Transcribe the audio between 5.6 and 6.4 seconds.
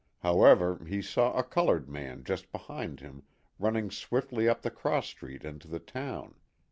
the town.